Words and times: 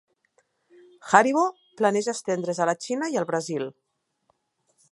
Haribo 1.17 1.43
planeja 1.81 2.15
estendre's 2.17 2.63
a 2.65 2.69
la 2.71 2.75
Xina 2.87 3.11
i 3.17 3.21
al 3.21 3.29
Brasil. 3.33 3.69